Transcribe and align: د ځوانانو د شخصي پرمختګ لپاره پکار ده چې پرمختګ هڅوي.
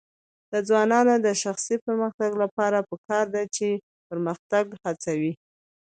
د 0.51 0.53
ځوانانو 0.67 1.13
د 1.25 1.27
شخصي 1.43 1.75
پرمختګ 1.85 2.31
لپاره 2.43 2.77
پکار 2.89 3.25
ده 3.35 3.43
چې 3.55 3.67
پرمختګ 4.09 4.65
هڅوي. 4.83 5.33